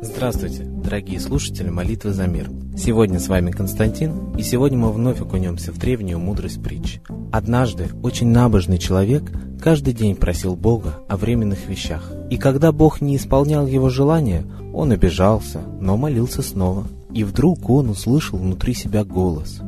Здравствуйте, 0.00 0.64
дорогие 0.64 1.18
слушатели 1.18 1.68
молитвы 1.68 2.12
за 2.12 2.26
мир. 2.26 2.48
Сегодня 2.76 3.18
с 3.18 3.28
вами 3.28 3.50
Константин, 3.50 4.36
и 4.36 4.42
сегодня 4.42 4.78
мы 4.78 4.92
вновь 4.92 5.20
окунемся 5.20 5.72
в 5.72 5.78
древнюю 5.78 6.20
мудрость 6.20 6.62
притч. 6.62 7.00
Однажды 7.32 7.88
очень 8.02 8.28
набожный 8.28 8.78
человек 8.78 9.24
каждый 9.62 9.94
день 9.94 10.16
просил 10.16 10.56
Бога 10.56 10.96
о 11.08 11.16
временных 11.16 11.68
вещах. 11.68 12.12
И 12.30 12.36
когда 12.36 12.72
Бог 12.72 13.00
не 13.00 13.16
исполнял 13.16 13.66
его 13.66 13.88
желания, 13.88 14.44
он 14.74 14.90
обижался, 14.90 15.60
но 15.80 15.96
молился 15.96 16.42
снова. 16.42 16.86
И 17.14 17.22
вдруг 17.22 17.70
он 17.70 17.88
услышал 17.90 18.38
внутри 18.38 18.74
себя 18.74 19.04
голос. 19.04 19.60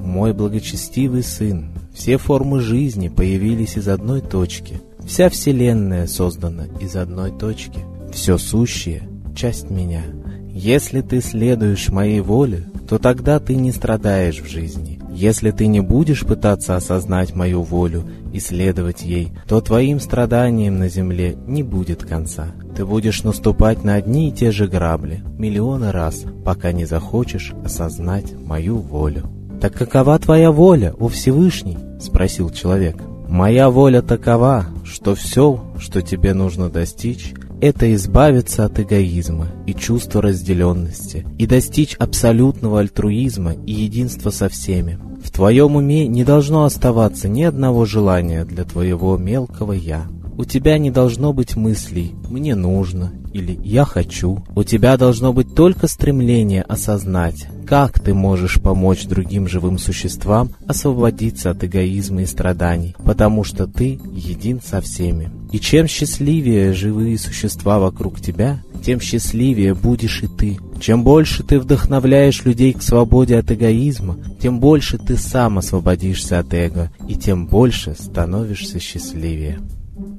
«Мой 0.00 0.32
благочестивый 0.32 1.22
сын, 1.22 1.68
все 1.92 2.16
формы 2.16 2.60
жизни 2.60 3.08
появились 3.08 3.76
из 3.76 3.88
одной 3.88 4.22
точки. 4.22 4.80
Вся 5.04 5.28
Вселенная 5.28 6.06
создана 6.06 6.64
из 6.80 6.96
одной 6.96 7.30
точки. 7.30 7.80
Все 8.12 8.38
сущее 8.38 9.02
часть 9.36 9.68
меня. 9.68 10.02
Если 10.48 11.02
ты 11.02 11.20
следуешь 11.20 11.90
моей 11.90 12.20
воле, 12.20 12.68
то 12.88 12.98
тогда 12.98 13.38
ты 13.38 13.54
не 13.56 13.72
страдаешь 13.72 14.40
в 14.40 14.48
жизни. 14.48 15.01
Если 15.14 15.50
ты 15.50 15.66
не 15.66 15.80
будешь 15.80 16.24
пытаться 16.24 16.74
осознать 16.74 17.34
мою 17.34 17.62
волю 17.62 18.04
и 18.32 18.40
следовать 18.40 19.02
ей, 19.02 19.32
то 19.46 19.60
твоим 19.60 20.00
страданиям 20.00 20.78
на 20.78 20.88
земле 20.88 21.36
не 21.46 21.62
будет 21.62 22.02
конца. 22.02 22.46
Ты 22.74 22.86
будешь 22.86 23.22
наступать 23.22 23.84
на 23.84 23.94
одни 23.94 24.28
и 24.30 24.32
те 24.32 24.50
же 24.50 24.66
грабли 24.66 25.22
миллионы 25.38 25.92
раз, 25.92 26.24
пока 26.44 26.72
не 26.72 26.86
захочешь 26.86 27.52
осознать 27.64 28.32
мою 28.32 28.78
волю. 28.78 29.30
«Так 29.60 29.74
какова 29.74 30.18
твоя 30.18 30.50
воля, 30.50 30.94
о 30.98 31.08
Всевышний?»— 31.08 31.78
спросил 32.00 32.50
человек. 32.50 32.96
«Моя 33.28 33.70
воля 33.70 34.02
такова, 34.02 34.66
что 34.82 35.14
все, 35.14 35.62
что 35.78 36.02
тебе 36.02 36.34
нужно 36.34 36.68
достичь, 36.68 37.32
это 37.62 37.94
избавиться 37.94 38.64
от 38.64 38.80
эгоизма 38.80 39.46
и 39.66 39.72
чувства 39.72 40.20
разделенности 40.20 41.24
и 41.38 41.46
достичь 41.46 41.94
абсолютного 41.94 42.80
альтруизма 42.80 43.52
и 43.52 43.72
единства 43.72 44.30
со 44.30 44.48
всеми. 44.48 44.98
В 45.24 45.30
твоем 45.30 45.76
уме 45.76 46.08
не 46.08 46.24
должно 46.24 46.64
оставаться 46.64 47.28
ни 47.28 47.44
одного 47.44 47.86
желания 47.86 48.44
для 48.44 48.64
твоего 48.64 49.16
мелкого 49.16 49.72
«я». 49.72 50.08
У 50.36 50.44
тебя 50.44 50.78
не 50.78 50.90
должно 50.90 51.32
быть 51.32 51.56
мыслей 51.56 52.14
«мне 52.30 52.54
нужно» 52.54 53.12
или 53.34 53.58
«я 53.62 53.84
хочу». 53.84 54.42
У 54.54 54.64
тебя 54.64 54.96
должно 54.96 55.32
быть 55.34 55.54
только 55.54 55.86
стремление 55.86 56.62
осознать, 56.62 57.46
как 57.66 58.00
ты 58.00 58.14
можешь 58.14 58.60
помочь 58.60 59.04
другим 59.04 59.46
живым 59.46 59.78
существам 59.78 60.50
освободиться 60.66 61.50
от 61.50 61.62
эгоизма 61.64 62.22
и 62.22 62.26
страданий, 62.26 62.96
потому 63.04 63.44
что 63.44 63.66
ты 63.66 64.00
един 64.14 64.60
со 64.62 64.80
всеми. 64.80 65.30
И 65.52 65.60
чем 65.60 65.86
счастливее 65.86 66.72
живые 66.72 67.18
существа 67.18 67.78
вокруг 67.78 68.20
тебя, 68.20 68.62
тем 68.82 69.00
счастливее 69.00 69.74
будешь 69.74 70.22
и 70.22 70.28
ты. 70.28 70.58
Чем 70.80 71.04
больше 71.04 71.42
ты 71.42 71.60
вдохновляешь 71.60 72.44
людей 72.44 72.72
к 72.72 72.82
свободе 72.82 73.38
от 73.38 73.52
эгоизма, 73.52 74.16
тем 74.40 74.60
больше 74.60 74.98
ты 74.98 75.16
сам 75.16 75.58
освободишься 75.58 76.38
от 76.38 76.52
эго, 76.54 76.90
и 77.06 77.14
тем 77.14 77.46
больше 77.46 77.94
становишься 77.98 78.80
счастливее. 78.80 79.60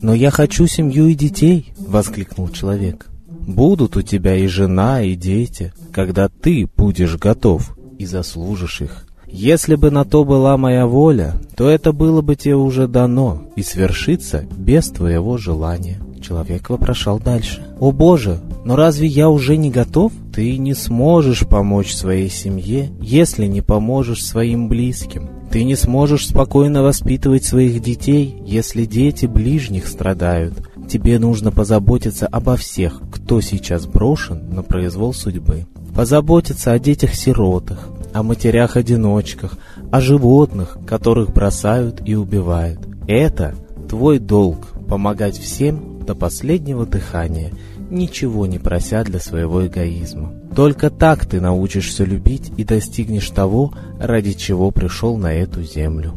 «Но 0.03 0.13
я 0.13 0.31
хочу 0.31 0.67
семью 0.67 1.07
и 1.07 1.15
детей!»— 1.15 1.73
воскликнул 1.79 2.49
человек. 2.49 3.07
«Будут 3.47 3.95
у 3.95 4.01
тебя 4.01 4.35
и 4.35 4.47
жена, 4.47 5.01
и 5.01 5.15
дети, 5.15 5.73
когда 5.93 6.27
ты 6.27 6.67
будешь 6.75 7.15
готов 7.15 7.77
и 7.97 8.05
заслужишь 8.05 8.81
их. 8.81 9.07
Если 9.27 9.75
бы 9.75 9.91
на 9.91 10.03
то 10.03 10.25
была 10.25 10.57
моя 10.57 10.87
воля, 10.87 11.35
то 11.55 11.69
это 11.69 11.93
было 11.93 12.21
бы 12.21 12.35
тебе 12.35 12.57
уже 12.57 12.89
дано 12.89 13.43
и 13.55 13.63
свершится 13.63 14.45
без 14.57 14.89
твоего 14.89 15.37
желания». 15.37 16.01
Человек 16.21 16.69
вопрошал 16.69 17.19
дальше. 17.19 17.63
«О 17.79 17.93
Боже, 17.93 18.41
но 18.65 18.75
разве 18.75 19.07
я 19.07 19.29
уже 19.29 19.55
не 19.55 19.71
готов? 19.71 20.11
Ты 20.33 20.57
не 20.57 20.73
сможешь 20.73 21.47
помочь 21.47 21.93
своей 21.93 22.29
семье, 22.29 22.91
если 22.99 23.45
не 23.45 23.61
поможешь 23.61 24.25
своим 24.25 24.67
близким. 24.67 25.29
Ты 25.53 25.65
не 25.65 25.75
сможешь 25.75 26.29
спокойно 26.29 26.81
воспитывать 26.81 27.45
своих 27.45 27.79
детей, 27.79 28.41
если 28.43 28.85
дети 28.85 29.27
ближних 29.27 29.85
страдают. 29.85 30.67
Тебе 30.89 31.19
нужно 31.19 31.51
позаботиться 31.51 32.25
обо 32.25 32.55
всех, 32.55 33.03
кто 33.11 33.39
сейчас 33.39 33.85
брошен 33.85 34.49
на 34.49 34.63
произвол 34.63 35.13
судьбы. 35.13 35.67
Позаботиться 35.93 36.71
о 36.71 36.79
детях-сиротах, 36.79 37.87
о 38.13 38.23
матерях-одиночках, 38.23 39.59
о 39.91 40.01
животных, 40.01 40.79
которых 40.87 41.31
бросают 41.31 42.01
и 42.03 42.15
убивают. 42.15 42.79
Это 43.07 43.53
твой 43.87 44.17
долг– 44.17 44.73
помогать 44.89 45.37
всем 45.37 45.99
до 46.03 46.15
последнего 46.15 46.87
дыхания, 46.87 47.51
ничего 47.91 48.47
не 48.47 48.57
прося 48.57 49.03
для 49.03 49.19
своего 49.19 49.67
эгоизма. 49.67 50.33
Только 50.55 50.89
так 50.89 51.25
ты 51.25 51.41
научишься 51.41 52.03
любить 52.03 52.51
и 52.57 52.63
достигнешь 52.63 53.29
того, 53.29 53.73
ради 53.99 54.33
чего 54.33 54.71
пришел 54.71 55.17
на 55.17 55.33
эту 55.33 55.63
землю. 55.63 56.13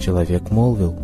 Человек 0.00 0.50
молвил, 0.50 0.94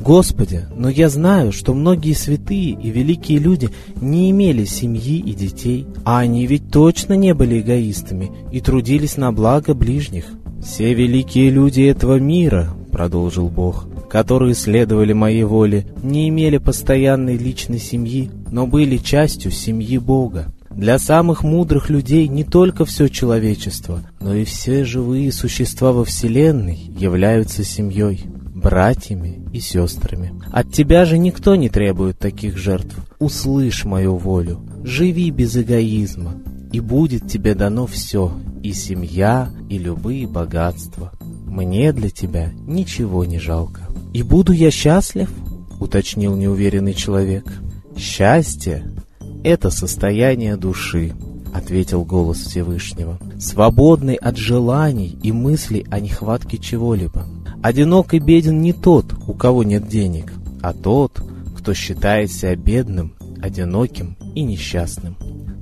«Господи, 0.00 0.64
но 0.76 0.88
я 0.88 1.08
знаю, 1.08 1.50
что 1.50 1.74
многие 1.74 2.12
святые 2.12 2.70
и 2.70 2.90
великие 2.90 3.38
люди 3.38 3.70
не 4.00 4.30
имели 4.30 4.64
семьи 4.64 5.18
и 5.18 5.34
детей, 5.34 5.86
а 6.04 6.20
они 6.20 6.46
ведь 6.46 6.70
точно 6.70 7.14
не 7.14 7.34
были 7.34 7.60
эгоистами 7.60 8.30
и 8.52 8.60
трудились 8.60 9.16
на 9.16 9.32
благо 9.32 9.74
ближних. 9.74 10.26
Все 10.62 10.94
великие 10.94 11.50
люди 11.50 11.82
этого 11.82 12.20
мира,— 12.20 12.68
продолжил 12.92 13.48
Бог, 13.48 13.88
которые 14.08 14.54
следовали 14.54 15.12
моей 15.12 15.44
воле, 15.44 15.86
не 16.02 16.28
имели 16.28 16.58
постоянной 16.58 17.36
личной 17.36 17.78
семьи, 17.78 18.30
но 18.50 18.66
были 18.66 18.96
частью 18.98 19.50
семьи 19.50 19.98
Бога. 19.98 20.46
Для 20.78 21.00
самых 21.00 21.42
мудрых 21.42 21.90
людей 21.90 22.28
не 22.28 22.44
только 22.44 22.84
все 22.84 23.08
человечество, 23.08 24.00
но 24.20 24.32
и 24.32 24.44
все 24.44 24.84
живые 24.84 25.32
существа 25.32 25.90
во 25.90 26.04
Вселенной 26.04 26.76
являются 26.76 27.64
семьей, 27.64 28.22
братьями 28.54 29.44
и 29.52 29.58
сестрами. 29.58 30.40
От 30.52 30.72
тебя 30.72 31.04
же 31.04 31.18
никто 31.18 31.56
не 31.56 31.68
требует 31.68 32.20
таких 32.20 32.56
жертв. 32.56 32.94
Услышь 33.18 33.84
мою 33.84 34.14
волю, 34.14 34.60
живи 34.84 35.32
без 35.32 35.56
эгоизма, 35.56 36.36
и 36.70 36.78
будет 36.78 37.28
тебе 37.28 37.56
дано 37.56 37.88
все, 37.88 38.32
и 38.62 38.72
семья, 38.72 39.50
и 39.68 39.78
любые 39.78 40.28
богатства. 40.28 41.10
Мне 41.20 41.92
для 41.92 42.08
тебя 42.08 42.52
ничего 42.68 43.24
не 43.24 43.40
жалко. 43.40 43.80
«И 44.14 44.22
буду 44.22 44.52
я 44.52 44.70
счастлив?»— 44.70 45.28
уточнил 45.80 46.36
неуверенный 46.36 46.94
человек. 46.94 47.52
«Счастье— 47.96 48.84
это 49.44 49.70
состояние 49.70 50.56
души»,— 50.56 51.12
ответил 51.54 52.04
голос 52.04 52.38
Всевышнего, 52.38 53.18
«свободный 53.38 54.14
от 54.14 54.36
желаний 54.36 55.18
и 55.22 55.32
мыслей 55.32 55.86
о 55.90 56.00
нехватке 56.00 56.58
чего-либо. 56.58 57.26
Одинок 57.62 58.14
и 58.14 58.18
беден 58.18 58.60
не 58.60 58.72
тот, 58.72 59.14
у 59.26 59.34
кого 59.34 59.62
нет 59.62 59.88
денег, 59.88 60.32
а 60.62 60.72
тот, 60.72 61.20
кто 61.56 61.74
считает 61.74 62.30
себя 62.30 62.54
бедным, 62.54 63.14
одиноким 63.40 64.16
и 64.34 64.42
несчастным. 64.42 65.16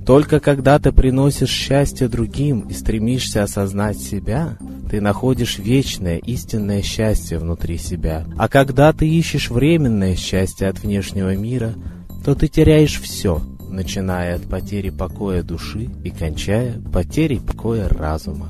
Только 0.05 0.39
когда 0.39 0.79
ты 0.79 0.93
приносишь 0.93 1.49
счастье 1.49 2.07
другим 2.07 2.61
и 2.61 2.73
стремишься 2.73 3.43
осознать 3.43 3.97
себя, 3.97 4.57
ты 4.89 5.01
находишь 5.01 5.59
вечное, 5.59 6.17
истинное 6.17 6.81
счастье 6.81 7.39
внутри 7.39 7.77
себя. 7.77 8.25
А 8.37 8.47
когда 8.47 8.93
ты 8.93 9.05
ищешь 9.05 9.49
временное 9.49 10.15
счастье 10.15 10.69
от 10.69 10.79
внешнего 10.79 11.35
мира, 11.35 11.73
то 12.23 12.35
ты 12.35 12.47
теряешь 12.47 13.01
все, 13.01 13.41
начиная 13.77 14.35
от 14.35 14.41
потери 14.41 14.89
покоя 14.89 15.43
души 15.43 15.87
и 16.03 16.09
кончая 16.09 16.73
потерей 16.91 17.39
покоя 17.39 17.87
разума. 17.87 18.49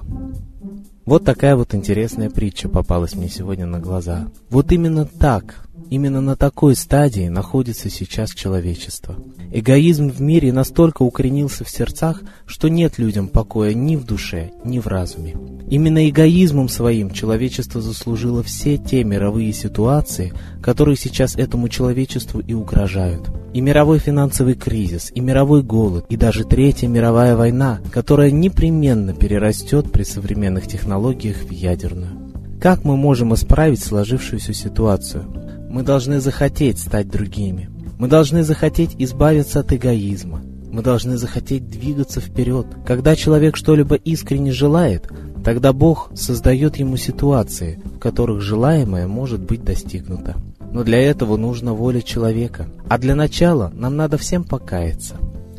Вот 1.05 1.25
такая 1.25 1.57
вот 1.57 1.75
интересная 1.75 2.29
притча 2.29 2.69
попалась 2.69 3.13
мне 3.13 3.27
сегодня 3.27 3.65
на 3.65 3.79
глаза. 3.79 4.29
Вот 4.49 4.71
именно 4.71 5.05
так 5.05 5.67
Именно 5.89 6.19
на 6.19 6.35
такой 6.35 6.75
стадии 6.75 7.29
находится 7.29 7.89
сейчас 7.89 8.31
человечество. 8.31 9.15
Эгоизм 9.53 10.09
в 10.09 10.19
мире 10.19 10.51
настолько 10.51 11.03
укоренился 11.03 11.63
в 11.63 11.69
сердцах, 11.69 12.21
что 12.45 12.67
нет 12.67 12.97
людям 12.97 13.29
покоя 13.29 13.73
ни 13.73 13.95
в 13.95 14.03
душе, 14.03 14.51
ни 14.65 14.79
в 14.79 14.87
разуме. 14.87 15.35
Именно 15.69 16.09
эгоизмом 16.09 16.67
своим 16.67 17.11
человечество 17.11 17.81
заслужило 17.81 18.43
все 18.43 18.77
те 18.77 19.05
мировые 19.05 19.53
ситуации, 19.53 20.33
которые 20.61 20.97
сейчас 20.97 21.35
этому 21.35 21.69
человечеству 21.69 22.41
и 22.41 22.53
угрожают. 22.53 23.29
И 23.53 23.61
мировой 23.61 23.99
финансовый 23.99 24.55
кризис, 24.55 25.11
и 25.15 25.21
мировой 25.21 25.63
голод, 25.63 26.05
и 26.09 26.17
даже 26.17 26.43
Третья 26.43 26.87
мировая 26.87 27.37
война, 27.37 27.79
которая 27.91 28.31
непременно 28.31 29.13
перерастет 29.13 29.91
при 29.91 30.03
современных 30.03 30.67
технологиях 30.67 31.37
в 31.37 31.51
ядерную. 31.51 32.27
Как 32.59 32.83
мы 32.83 32.97
можем 32.97 33.33
исправить 33.33 33.83
сложившуюся 33.83 34.53
ситуацию? 34.53 35.46
Мы 35.69 35.83
должны 35.83 36.19
захотеть 36.19 36.79
стать 36.79 37.09
другими. 37.09 37.69
Мы 37.99 38.07
должны 38.07 38.43
захотеть 38.43 38.95
избавиться 38.97 39.59
от 39.59 39.73
эгоизма. 39.73 40.41
Мы 40.71 40.81
должны 40.81 41.17
захотеть 41.17 41.69
двигаться 41.69 42.21
вперед. 42.21 42.67
Когда 42.85 43.15
человек 43.15 43.55
что-либо 43.55 43.95
искренне 43.95 44.51
желает, 44.51 45.09
тогда 45.43 45.73
Бог 45.73 46.11
создает 46.13 46.77
ему 46.77 46.97
ситуации, 46.97 47.81
в 47.95 47.99
которых 47.99 48.41
желаемое 48.41 49.07
может 49.07 49.41
быть 49.41 49.63
достигнуто. 49.63 50.35
Но 50.71 50.83
для 50.83 51.01
этого 51.01 51.37
нужна 51.37 51.73
воля 51.73 52.01
человека. 52.01 52.67
А 52.87 52.97
для 52.97 53.15
начала 53.15 53.71
нам 53.73 53.95
надо 53.95 54.17
всем 54.17 54.43
покаяться. 54.43 55.15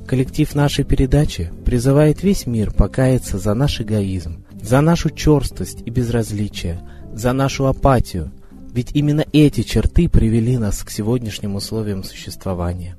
Коллектив 0.07 0.55
нашей 0.55 0.85
передачи 0.85 1.51
призывает 1.65 2.23
весь 2.23 2.47
мир 2.47 2.73
покаяться 2.73 3.39
за 3.39 3.53
наш 3.55 3.81
эгоизм, 3.81 4.45
за 4.63 4.81
нашу 4.81 5.11
черстость 5.11 5.83
и 5.85 5.91
безразличие, 5.91 6.81
за 7.13 7.33
нашу 7.33 7.67
апатию, 7.67 8.31
ведь 8.73 8.93
именно 8.93 9.25
эти 9.33 9.63
черты 9.63 10.09
привели 10.09 10.59
нас 10.59 10.83
к 10.83 10.91
сегодняшним 10.91 11.57
условиям 11.57 12.05
существования. 12.05 12.97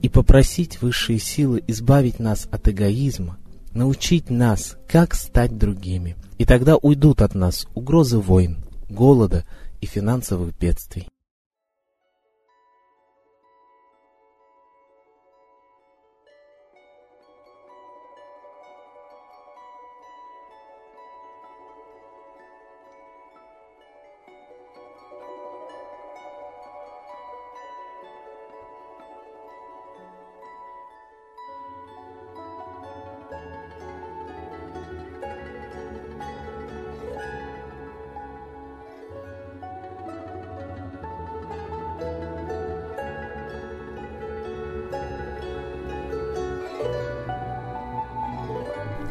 И 0.00 0.08
попросить 0.08 0.82
высшие 0.82 1.18
силы 1.18 1.62
избавить 1.66 2.18
нас 2.18 2.48
от 2.50 2.68
эгоизма, 2.68 3.38
научить 3.72 4.30
нас, 4.30 4.76
как 4.88 5.14
стать 5.14 5.56
другими. 5.56 6.16
И 6.38 6.44
тогда 6.44 6.76
уйдут 6.76 7.22
от 7.22 7.34
нас 7.34 7.66
угрозы 7.74 8.18
войн, 8.18 8.58
голода 8.88 9.44
и 9.80 9.86
финансовых 9.86 10.56
бедствий. 10.58 11.11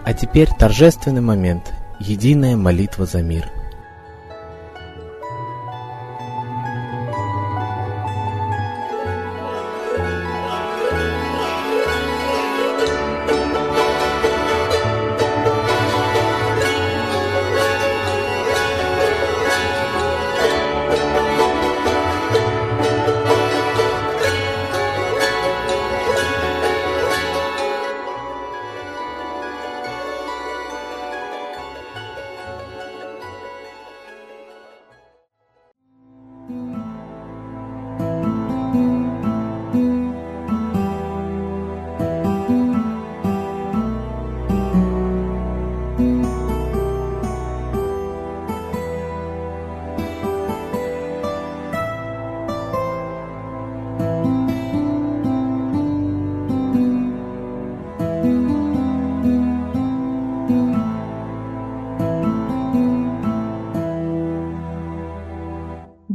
А 0.04 0.14
теперь 0.14 0.50
торжественный 0.58 1.22
момент. 1.22 1.74
Единая 2.00 2.58
молитва 2.58 3.06
за 3.06 3.22
мир– 3.22 3.48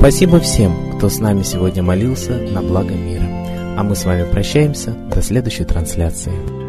Спасибо 0.00 0.40
всем, 0.40 0.96
кто 0.96 1.10
с 1.10 1.18
нами 1.18 1.42
сегодня 1.42 1.82
молился 1.82 2.32
на 2.32 2.62
благо 2.62 2.94
мира. 2.94 3.26
А 3.76 3.82
мы 3.84 3.94
с 3.94 4.06
вами 4.06 4.24
прощаемся 4.24 4.92
до 4.92 5.20
следующей 5.20 5.64
трансляции. 5.64 6.59